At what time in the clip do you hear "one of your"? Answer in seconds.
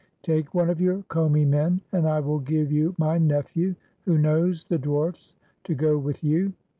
0.55-1.03